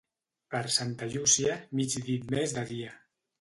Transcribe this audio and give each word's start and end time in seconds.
Per 0.53 0.61
Santa 0.75 1.09
Llúcia, 1.11 1.59
mig 1.81 1.99
dit 2.09 2.27
més 2.37 2.57
de 2.57 2.65
dia. 2.73 2.97